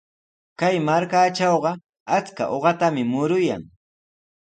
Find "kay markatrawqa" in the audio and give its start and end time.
0.59-1.71